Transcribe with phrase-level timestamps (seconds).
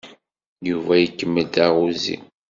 [0.69, 2.17] Yuba ikemmel taɣuzi.